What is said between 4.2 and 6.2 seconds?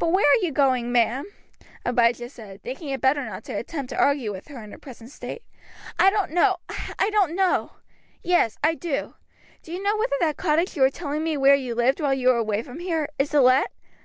with her in her present state. "I